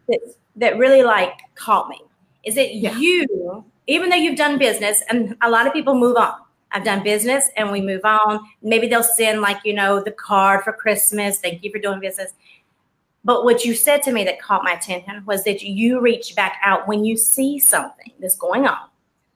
that, 0.08 0.20
that 0.56 0.78
really 0.78 1.02
like 1.02 1.32
caught 1.54 1.88
me 1.88 2.00
is 2.44 2.54
that 2.54 2.74
Yeah. 2.74 2.96
you, 2.96 3.64
even 3.86 4.10
though 4.10 4.16
you've 4.16 4.36
done 4.36 4.58
business, 4.58 5.02
and 5.10 5.36
a 5.42 5.50
lot 5.50 5.66
of 5.66 5.72
people 5.72 5.94
move 5.94 6.16
on. 6.16 6.34
I've 6.72 6.84
done 6.84 7.02
business 7.02 7.48
and 7.56 7.70
we 7.70 7.80
move 7.80 8.04
on. 8.04 8.40
Maybe 8.60 8.86
they'll 8.88 9.02
send 9.02 9.40
like, 9.40 9.58
you 9.64 9.72
know, 9.72 10.02
the 10.02 10.10
card 10.10 10.62
for 10.64 10.72
Christmas. 10.72 11.38
Thank 11.38 11.62
you 11.62 11.70
for 11.70 11.78
doing 11.78 12.00
business. 12.00 12.32
But 13.24 13.44
what 13.44 13.64
you 13.64 13.74
said 13.74 14.02
to 14.02 14.12
me 14.12 14.24
that 14.24 14.40
caught 14.40 14.62
my 14.62 14.72
attention 14.72 15.24
was 15.26 15.44
that 15.44 15.62
you 15.62 16.00
reach 16.00 16.34
back 16.36 16.60
out 16.62 16.86
when 16.86 17.04
you 17.04 17.16
see 17.16 17.58
something 17.58 18.12
that's 18.20 18.36
going 18.36 18.66
on 18.66 18.88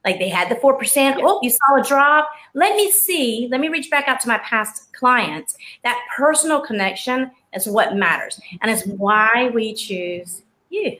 like 0.04 0.18
they 0.18 0.28
had 0.28 0.48
the 0.48 0.54
4%. 0.56 1.20
Oh, 1.22 1.40
you 1.42 1.50
saw 1.50 1.76
a 1.78 1.82
drop. 1.82 2.30
Let 2.54 2.74
me 2.76 2.90
see. 2.90 3.48
Let 3.50 3.60
me 3.60 3.68
reach 3.68 3.90
back 3.90 4.08
out 4.08 4.20
to 4.20 4.28
my 4.28 4.38
past 4.38 4.92
clients. 4.92 5.56
That 5.84 5.98
personal 6.16 6.60
connection 6.60 7.30
is 7.54 7.66
what 7.66 7.96
matters. 7.96 8.40
And 8.62 8.70
it's 8.70 8.86
why 8.86 9.50
we 9.52 9.74
choose 9.74 10.42
you 10.70 10.98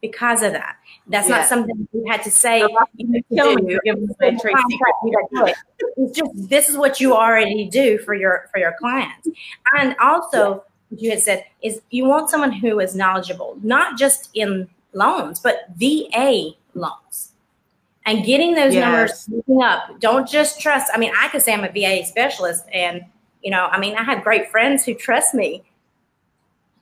because 0.00 0.42
of 0.42 0.52
that. 0.52 0.76
That's 1.06 1.28
yeah. 1.28 1.38
not 1.38 1.48
something 1.48 1.88
you 1.92 2.04
had 2.10 2.22
to 2.24 2.30
say. 2.30 2.60
You. 2.60 2.76
It's 5.96 6.18
just 6.18 6.48
this 6.48 6.68
is 6.68 6.76
what 6.76 7.00
you 7.00 7.14
already 7.14 7.68
do 7.68 7.98
for 7.98 8.14
your 8.14 8.48
for 8.52 8.58
your 8.58 8.74
clients. 8.78 9.28
And 9.78 9.94
also 10.00 10.64
what 10.88 11.00
you 11.00 11.10
had 11.10 11.20
said 11.20 11.44
is 11.62 11.80
you 11.90 12.06
want 12.06 12.28
someone 12.28 12.52
who 12.52 12.80
is 12.80 12.96
knowledgeable, 12.96 13.56
not 13.62 13.96
just 13.96 14.30
in 14.34 14.68
loans, 14.94 15.38
but 15.38 15.66
VA 15.76 16.50
loans 16.74 17.32
and 18.06 18.24
getting 18.24 18.54
those 18.54 18.72
yes. 18.72 19.28
numbers 19.28 19.60
up. 19.60 20.00
Don't 20.00 20.28
just 20.28 20.60
trust. 20.60 20.90
I 20.94 20.98
mean, 20.98 21.12
I 21.18 21.28
could 21.28 21.42
say 21.42 21.52
I'm 21.52 21.64
a 21.64 21.72
VA 21.72 22.06
specialist, 22.06 22.64
and 22.72 23.02
you 23.42 23.50
know, 23.50 23.66
I 23.66 23.78
mean, 23.78 23.96
I 23.96 24.02
have 24.04 24.24
great 24.24 24.50
friends 24.50 24.84
who 24.84 24.94
trust 24.94 25.34
me, 25.34 25.64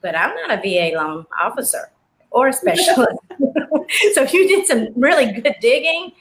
but 0.00 0.16
I'm 0.16 0.35
not 0.35 0.50
a 0.50 0.57
VA 0.62 0.97
loan 0.97 1.26
officer 1.40 1.90
or 2.31 2.49
a 2.49 2.52
specialist. 2.52 3.19
so 4.12 4.23
if 4.23 4.33
you 4.33 4.47
did 4.47 4.66
some 4.66 4.88
really 4.95 5.33
good 5.33 5.57
digging, 5.61 6.12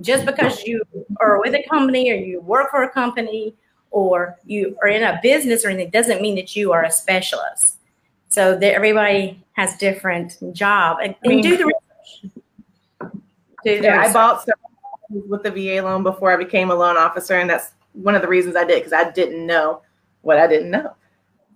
just 0.00 0.24
because 0.24 0.64
you 0.64 0.82
are 1.20 1.40
with 1.40 1.54
a 1.54 1.62
company 1.68 2.10
or 2.10 2.14
you 2.14 2.40
work 2.40 2.70
for 2.70 2.82
a 2.82 2.90
company 2.90 3.54
or 3.90 4.36
you 4.44 4.76
are 4.82 4.88
in 4.88 5.04
a 5.04 5.20
business 5.22 5.64
or 5.64 5.68
anything 5.68 5.90
doesn't 5.90 6.20
mean 6.20 6.34
that 6.34 6.56
you 6.56 6.72
are 6.72 6.84
a 6.84 6.90
specialist. 6.90 7.78
So 8.28 8.58
that 8.58 8.74
everybody 8.74 9.44
has 9.52 9.76
different 9.76 10.36
job 10.52 10.98
and, 11.00 11.14
and 11.22 11.40
do 11.40 11.56
the 11.56 11.72
yeah, 13.64 14.00
I 14.00 14.12
bought 14.12 14.46
with 15.10 15.42
the 15.42 15.50
VA 15.50 15.82
loan 15.82 16.02
before 16.02 16.32
I 16.32 16.36
became 16.36 16.70
a 16.70 16.74
loan 16.74 16.96
officer, 16.96 17.34
and 17.34 17.48
that's 17.48 17.72
one 17.92 18.14
of 18.14 18.22
the 18.22 18.28
reasons 18.28 18.56
I 18.56 18.64
did 18.64 18.76
because 18.76 18.92
I 18.92 19.10
didn't 19.10 19.46
know 19.46 19.82
what 20.22 20.38
I 20.38 20.46
didn't 20.46 20.70
know. 20.70 20.94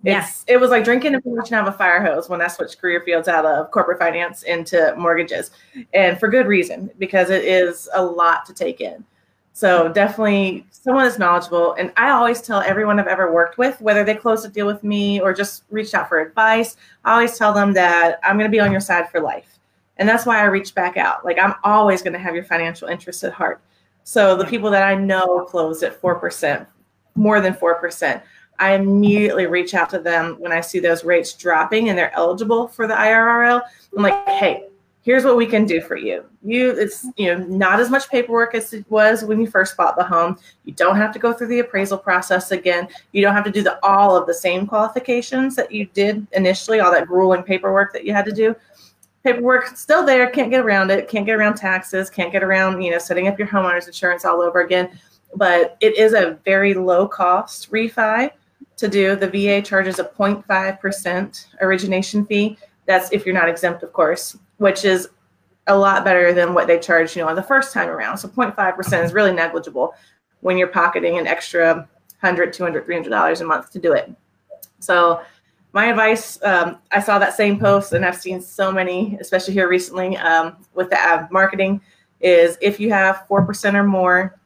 It's 0.05 0.45
yeah. 0.47 0.55
it 0.55 0.57
was 0.57 0.69
like 0.69 0.85
drinking 0.85 1.13
information 1.13 1.55
out 1.55 1.67
of 1.67 1.73
a 1.73 1.77
fire 1.77 2.01
hose 2.01 2.29
when 2.29 2.41
I 2.41 2.47
switched 2.47 2.79
career 2.79 3.01
fields 3.01 3.27
out 3.27 3.45
of 3.45 3.69
corporate 3.71 3.99
finance 3.99 4.43
into 4.43 4.93
mortgages, 4.97 5.51
and 5.93 6.19
for 6.19 6.29
good 6.29 6.47
reason 6.47 6.89
because 6.99 7.29
it 7.29 7.43
is 7.43 7.89
a 7.93 8.03
lot 8.03 8.45
to 8.45 8.53
take 8.53 8.79
in. 8.79 9.03
So 9.51 9.91
definitely 9.91 10.65
someone 10.71 11.03
that's 11.03 11.19
knowledgeable. 11.19 11.73
And 11.73 11.91
I 11.97 12.11
always 12.11 12.41
tell 12.41 12.61
everyone 12.61 12.97
I've 12.97 13.07
ever 13.07 13.33
worked 13.33 13.57
with, 13.57 13.81
whether 13.81 14.05
they 14.05 14.15
closed 14.15 14.45
a 14.45 14.47
deal 14.47 14.65
with 14.65 14.85
me 14.85 15.19
or 15.19 15.33
just 15.33 15.63
reached 15.69 15.93
out 15.93 16.07
for 16.07 16.19
advice, 16.19 16.77
I 17.03 17.11
always 17.11 17.37
tell 17.37 17.51
them 17.51 17.73
that 17.73 18.19
I'm 18.23 18.37
going 18.37 18.49
to 18.49 18.55
be 18.55 18.61
on 18.61 18.71
your 18.71 18.79
side 18.79 19.09
for 19.09 19.19
life. 19.19 19.58
And 19.99 20.07
that's 20.07 20.25
why 20.25 20.39
I 20.39 20.45
reach 20.45 20.73
back 20.73 20.97
out. 20.97 21.23
Like 21.23 21.37
I'm 21.37 21.53
always 21.63 22.01
going 22.01 22.13
to 22.13 22.19
have 22.19 22.33
your 22.33 22.45
financial 22.45 22.87
interests 22.87 23.23
at 23.23 23.33
heart. 23.33 23.61
So 24.03 24.35
the 24.35 24.45
people 24.45 24.71
that 24.71 24.81
I 24.81 24.95
know 24.95 25.45
closed 25.45 25.83
at 25.83 26.01
4%, 26.01 26.65
more 27.15 27.41
than 27.41 27.53
4%, 27.53 28.21
I 28.57 28.73
immediately 28.73 29.45
reach 29.45 29.73
out 29.73 29.89
to 29.91 29.99
them 29.99 30.35
when 30.39 30.51
I 30.51 30.61
see 30.61 30.79
those 30.79 31.03
rates 31.03 31.33
dropping 31.33 31.89
and 31.89 31.97
they're 31.97 32.15
eligible 32.15 32.67
for 32.67 32.87
the 32.87 32.93
IRRRL. 32.93 33.61
I'm 33.95 34.03
like, 34.03 34.27
hey, 34.27 34.65
here's 35.01 35.23
what 35.23 35.37
we 35.37 35.45
can 35.45 35.65
do 35.65 35.81
for 35.81 35.95
you. 35.95 36.25
You 36.43 36.71
it's 36.71 37.05
you 37.17 37.33
know 37.33 37.43
not 37.45 37.79
as 37.79 37.89
much 37.89 38.09
paperwork 38.09 38.55
as 38.55 38.73
it 38.73 38.85
was 38.89 39.23
when 39.23 39.39
you 39.39 39.47
first 39.47 39.77
bought 39.77 39.95
the 39.95 40.03
home. 40.03 40.37
You 40.65 40.73
don't 40.73 40.97
have 40.97 41.13
to 41.13 41.19
go 41.19 41.33
through 41.33 41.47
the 41.47 41.59
appraisal 41.59 41.97
process 41.97 42.51
again. 42.51 42.87
You 43.11 43.21
don't 43.21 43.33
have 43.33 43.45
to 43.45 43.51
do 43.51 43.63
the 43.63 43.83
all 43.83 44.15
of 44.15 44.27
the 44.27 44.33
same 44.33 44.67
qualifications 44.67 45.55
that 45.55 45.71
you 45.71 45.85
did 45.93 46.27
initially, 46.33 46.79
all 46.79 46.91
that 46.91 47.07
grueling 47.07 47.43
paperwork 47.43 47.93
that 47.93 48.05
you 48.05 48.13
had 48.13 48.25
to 48.25 48.31
do 48.31 48.55
paperwork 49.23 49.75
still 49.75 50.05
there 50.05 50.29
can't 50.29 50.49
get 50.49 50.61
around 50.61 50.91
it 50.91 51.07
can't 51.07 51.25
get 51.25 51.35
around 51.35 51.55
taxes 51.55 52.09
can't 52.09 52.31
get 52.31 52.43
around 52.43 52.81
you 52.81 52.91
know 52.91 52.97
setting 52.97 53.27
up 53.27 53.37
your 53.37 53.47
homeowners 53.47 53.87
insurance 53.87 54.25
all 54.25 54.41
over 54.41 54.61
again. 54.61 54.89
But 55.35 55.77
it 55.79 55.97
is 55.97 56.13
a 56.13 56.39
very 56.43 56.73
low 56.73 57.07
cost 57.07 57.71
refi 57.71 58.31
to 58.77 58.87
do. 58.87 59.15
The 59.15 59.27
va 59.27 59.61
charges 59.61 59.99
a 59.99 60.05
0.5% 60.05 61.45
origination 61.61 62.25
fee. 62.25 62.57
That's 62.85 63.11
if 63.11 63.25
you're 63.25 63.35
not 63.35 63.49
exempt 63.49 63.83
of 63.83 63.93
course 63.93 64.37
which 64.57 64.85
is 64.85 65.09
a 65.67 65.77
lot 65.77 66.03
better 66.03 66.33
than 66.33 66.53
what 66.53 66.67
they 66.67 66.79
charge 66.79 67.15
you 67.15 67.21
know 67.21 67.29
on 67.29 67.35
the 67.35 67.43
first 67.43 67.73
time 67.73 67.89
around. 67.89 68.17
So 68.17 68.27
0.5% 68.27 69.03
is 69.03 69.13
really 69.13 69.33
negligible 69.33 69.93
when 70.41 70.57
you're 70.57 70.67
pocketing 70.67 71.17
an 71.17 71.27
extra 71.27 71.87
100 72.21 72.53
200 72.53 72.85
300 72.85 73.09
dollars 73.09 73.41
a 73.41 73.45
month 73.45 73.71
to 73.71 73.79
do 73.79 73.93
it. 73.93 74.11
So 74.79 75.21
my 75.73 75.85
advice 75.85 76.41
um, 76.43 76.77
i 76.91 76.99
saw 76.99 77.19
that 77.19 77.35
same 77.35 77.59
post 77.59 77.93
and 77.93 78.05
i've 78.05 78.15
seen 78.15 78.41
so 78.41 78.71
many 78.71 79.17
especially 79.19 79.53
here 79.53 79.69
recently 79.69 80.17
um, 80.17 80.57
with 80.73 80.89
the 80.89 80.99
ad 80.99 81.29
marketing 81.31 81.81
is 82.21 82.57
if 82.61 82.79
you 82.79 82.91
have 82.91 83.23
4% 83.29 83.73
or 83.75 83.83
more 83.83 84.37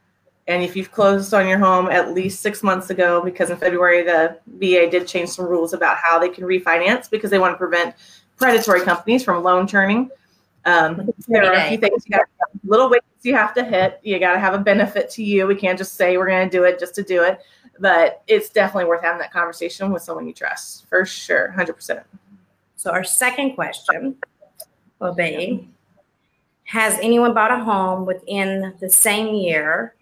and 0.47 0.61
if 0.61 0.75
you've 0.75 0.91
closed 0.91 1.33
on 1.33 1.47
your 1.47 1.57
home 1.57 1.87
at 1.87 2.13
least 2.13 2.41
six 2.41 2.61
months 2.61 2.89
ago 2.89 3.21
because 3.23 3.49
in 3.49 3.57
february 3.57 4.03
the 4.03 4.37
va 4.59 4.89
did 4.89 5.07
change 5.07 5.29
some 5.29 5.45
rules 5.45 5.73
about 5.73 5.97
how 5.97 6.19
they 6.19 6.29
can 6.29 6.43
refinance 6.43 7.09
because 7.09 7.31
they 7.31 7.39
want 7.39 7.53
to 7.53 7.57
prevent 7.57 7.95
predatory 8.37 8.81
companies 8.81 9.23
from 9.23 9.43
loan 9.43 9.65
churning 9.65 10.09
um, 10.65 11.09
there 11.27 11.45
are 11.45 11.53
a 11.53 11.69
few 11.69 11.77
things 11.77 12.03
you. 12.07 12.17
Got 12.17 12.27
little 12.63 12.89
weights 12.89 13.05
you 13.23 13.35
have 13.35 13.53
to 13.55 13.63
hit. 13.63 13.99
You 14.03 14.19
got 14.19 14.33
to 14.33 14.39
have 14.39 14.53
a 14.53 14.59
benefit 14.59 15.09
to 15.11 15.23
you. 15.23 15.47
We 15.47 15.55
can't 15.55 15.77
just 15.77 15.95
say 15.95 16.17
we're 16.17 16.27
going 16.27 16.49
to 16.49 16.57
do 16.57 16.63
it 16.63 16.79
just 16.79 16.95
to 16.95 17.03
do 17.03 17.23
it 17.23 17.39
but 17.79 18.23
it's 18.27 18.49
definitely 18.49 18.85
worth 18.85 19.01
having 19.01 19.19
that 19.19 19.33
conversation 19.33 19.91
with 19.91 20.03
someone 20.03 20.27
you 20.27 20.33
trust 20.33 20.87
for 20.87 21.05
sure 21.05 21.53
100% 21.57 22.03
so 22.75 22.91
our 22.91 23.03
second 23.03 23.55
question 23.55 24.15
will 24.99 25.13
be 25.13 25.69
has 26.65 26.97
anyone 27.01 27.33
bought 27.33 27.51
a 27.51 27.63
home 27.63 28.05
within 28.05 28.73
the 28.79 28.89
same 28.89 29.35
year 29.35 29.95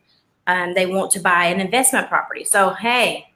and 0.47 0.75
they 0.75 0.85
want 0.85 1.11
to 1.11 1.19
buy 1.19 1.45
an 1.45 1.59
investment 1.59 2.07
property? 2.07 2.43
So 2.43 2.71
hey 2.71 3.31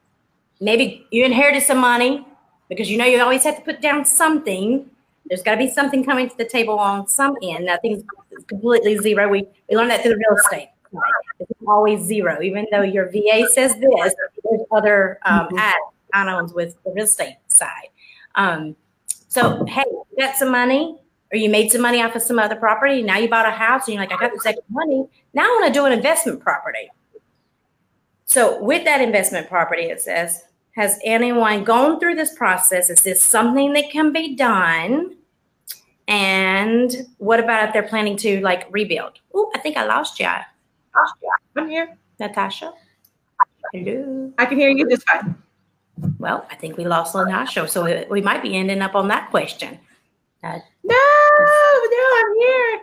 maybe 0.60 1.06
you 1.12 1.26
inherited 1.26 1.64
some 1.64 1.78
money 1.78 2.26
because 2.70 2.90
you 2.90 2.98
know 2.98 3.06
you 3.06 3.22
always 3.22 3.44
have 3.44 3.56
to 3.56 3.62
put 3.62 3.82
down 3.82 4.04
something 4.06 4.90
there's 5.28 5.42
got 5.42 5.52
to 5.52 5.58
be 5.58 5.70
something 5.70 6.04
coming 6.04 6.30
to 6.30 6.38
the 6.38 6.46
table 6.46 6.78
on 6.78 7.08
some 7.08 7.36
end 7.42 7.66
nothing's 7.66 8.04
completely 8.48 8.98
zero 8.98 9.28
we, 9.28 9.48
we 9.70 9.76
learned 9.76 9.92
that 9.92 10.02
through 10.02 10.12
the 10.12 10.18
real 10.18 10.38
estate 10.38 10.70
it's 11.40 11.52
always 11.68 12.02
zero, 12.02 12.42
even 12.42 12.66
though 12.72 12.82
your 12.82 13.10
VA 13.12 13.48
says 13.54 13.76
this. 13.76 14.16
There's 14.44 14.62
other 14.72 15.20
um, 15.26 15.48
mm-hmm. 15.48 15.58
add-ons 16.14 16.54
with 16.54 16.76
the 16.84 16.92
real 16.92 17.06
estate 17.06 17.38
side. 17.48 17.90
Um, 18.36 18.76
so, 19.28 19.66
hey, 19.66 19.84
you 19.88 20.06
got 20.18 20.36
some 20.36 20.52
money, 20.52 20.98
or 21.32 21.38
you 21.38 21.50
made 21.50 21.72
some 21.72 21.82
money 21.82 22.02
off 22.02 22.16
of 22.16 22.22
some 22.22 22.40
other 22.40 22.56
property. 22.56 23.02
Now 23.02 23.18
you 23.18 23.30
bought 23.30 23.48
a 23.48 23.52
house, 23.52 23.88
and 23.88 23.96
you're 23.96 24.04
like, 24.04 24.14
I 24.14 24.18
got 24.18 24.32
this 24.32 24.46
extra 24.46 24.64
money. 24.70 25.08
Now 25.34 25.44
I 25.44 25.48
want 25.48 25.68
to 25.68 25.74
do 25.74 25.86
an 25.86 25.92
investment 25.92 26.40
property. 26.40 26.90
So, 28.26 28.62
with 28.64 28.86
that 28.86 29.02
investment 29.02 29.48
property, 29.48 29.84
it 29.84 30.02
says, 30.02 30.44
has 30.76 31.00
anyone 31.04 31.64
gone 31.64 32.00
through 32.00 32.16
this 32.16 32.34
process? 32.34 32.90
Is 32.90 33.02
this 33.02 33.22
something 33.22 33.74
that 33.74 33.90
can 33.90 34.12
be 34.12 34.36
done? 34.36 35.16
And 36.08 37.08
what 37.18 37.40
about 37.40 37.68
if 37.68 37.74
they're 37.74 37.88
planning 37.88 38.18
to 38.18 38.42
like 38.42 38.68
rebuild? 38.70 39.20
Oh, 39.34 39.50
I 39.56 39.60
think 39.60 39.78
I 39.78 39.86
lost 39.86 40.20
you. 40.20 40.28
I'm 41.56 41.70
here. 41.70 41.98
Natasha. 42.20 42.74
Hello. 43.74 44.32
I 44.38 44.46
can 44.46 44.58
hear 44.58 44.70
you 44.70 44.88
just 44.90 45.08
fine. 45.10 45.36
Well, 46.20 46.46
I 46.52 46.56
think 46.56 46.78
we 46.78 46.86
lost 46.86 47.16
Natasha, 47.16 47.68
so 47.68 48.06
we 48.10 48.22
might 48.22 48.42
be 48.42 48.56
ending 48.56 48.82
up 48.82 48.96
on 48.96 49.08
that 49.08 49.30
question. 49.32 49.80
Uh, 50.44 50.60
no, 50.84 50.96
no, 51.92 52.08
I'm 52.18 52.36
here. 52.36 52.82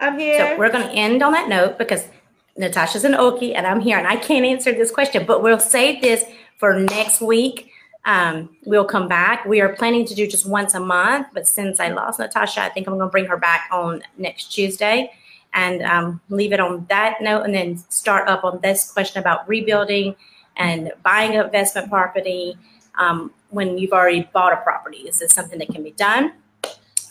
I'm 0.00 0.18
here. 0.18 0.38
So 0.38 0.58
we're 0.58 0.70
going 0.70 0.86
to 0.86 0.92
end 0.92 1.22
on 1.22 1.32
that 1.32 1.48
note 1.48 1.78
because 1.78 2.08
Natasha's 2.56 3.04
in 3.04 3.12
Okie 3.12 3.54
and 3.54 3.66
I'm 3.66 3.80
here 3.80 3.98
and 3.98 4.06
I 4.06 4.16
can't 4.16 4.44
answer 4.44 4.72
this 4.72 4.90
question, 4.90 5.26
but 5.26 5.42
we'll 5.42 5.58
save 5.58 6.02
this 6.02 6.24
for 6.58 6.78
next 6.78 7.20
week. 7.20 7.70
Um, 8.04 8.56
we'll 8.64 8.84
come 8.84 9.08
back. 9.08 9.44
We 9.46 9.60
are 9.60 9.74
planning 9.74 10.04
to 10.06 10.14
do 10.14 10.26
just 10.26 10.46
once 10.46 10.74
a 10.74 10.80
month, 10.80 11.28
but 11.32 11.48
since 11.48 11.80
I 11.80 11.88
lost 11.88 12.18
Natasha, 12.18 12.62
I 12.62 12.68
think 12.68 12.86
I'm 12.86 12.94
going 12.94 13.08
to 13.08 13.10
bring 13.10 13.26
her 13.26 13.38
back 13.38 13.68
on 13.72 14.02
next 14.18 14.52
Tuesday 14.52 15.12
and 15.54 15.82
um, 15.82 16.20
leave 16.28 16.52
it 16.52 16.60
on 16.60 16.84
that 16.90 17.22
note 17.22 17.42
and 17.42 17.54
then 17.54 17.78
start 17.88 18.28
up 18.28 18.44
on 18.44 18.60
this 18.60 18.92
question 18.92 19.20
about 19.20 19.48
rebuilding 19.48 20.14
and 20.56 20.92
buying 21.02 21.34
investment 21.34 21.88
property 21.88 22.56
um, 22.98 23.32
when 23.50 23.78
you've 23.78 23.92
already 23.92 24.28
bought 24.32 24.52
a 24.52 24.56
property. 24.58 24.98
Is 24.98 25.18
this 25.18 25.32
something 25.32 25.58
that 25.58 25.68
can 25.68 25.82
be 25.82 25.92
done? 25.92 26.32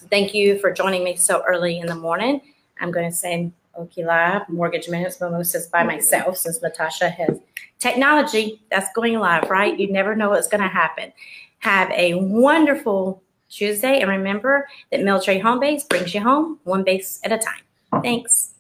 Thank 0.10 0.34
you 0.34 0.60
for 0.60 0.72
joining 0.72 1.04
me 1.04 1.16
so 1.16 1.44
early 1.48 1.80
in 1.80 1.88
the 1.88 1.96
morning. 1.96 2.42
I'm 2.80 2.92
going 2.92 3.10
to 3.10 3.16
send 3.16 3.54
Okie 3.78 4.06
Live, 4.06 4.48
Mortgage 4.50 4.90
Minutes 4.90 5.20
Mimosas 5.20 5.68
by 5.68 5.84
myself 5.84 6.38
since 6.38 6.62
Natasha 6.62 7.10
has 7.10 7.40
technology 7.80 8.62
that's 8.70 8.92
going 8.94 9.20
live, 9.20 9.50
right? 9.50 9.78
You 9.80 9.92
never 9.92 10.16
know 10.16 10.30
what's 10.30 10.48
going 10.48 10.62
to 10.62 10.68
happen. 10.68 11.12
Have 11.60 11.90
a 11.92 12.14
wonderful 12.16 13.22
Tuesday. 13.50 14.00
And 14.00 14.10
remember 14.10 14.68
that 14.92 15.04
Military 15.04 15.40
Home 15.40 15.60
Base 15.60 15.84
brings 15.84 16.14
you 16.14 16.22
home 16.22 16.60
one 16.64 16.84
base 16.84 17.20
at 17.24 17.32
a 17.32 17.38
time. 17.38 18.02
Thanks. 18.02 18.54